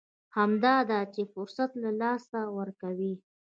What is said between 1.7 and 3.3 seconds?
له لاسه ورکوي.